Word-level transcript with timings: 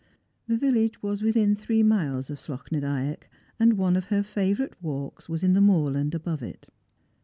The 0.47 0.57
village 0.57 1.03
was 1.03 1.21
within 1.21 1.55
thi 1.55 1.75
ee 1.75 1.83
miles 1.83 2.31
of 2.31 2.39
Slogh 2.39 2.71
na 2.71 2.79
Dyack, 2.79 3.25
and 3.59 3.77
one 3.77 3.95
of 3.95 4.05
her 4.05 4.23
favourite 4.23 4.81
walks 4.81 5.29
was 5.29 5.43
in 5.43 5.53
the 5.53 5.61
moorland 5.61 6.15
above 6.15 6.41
it. 6.41 6.69